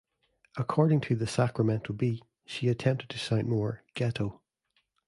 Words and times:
According 0.57 1.01
to 1.01 1.15
"The 1.15 1.27
Sacramento 1.27 1.93
Bee", 1.93 2.23
she 2.43 2.69
attempted 2.69 3.07
to 3.09 3.19
sound 3.19 3.47
more 3.47 3.83
"ghetto". 3.93 4.41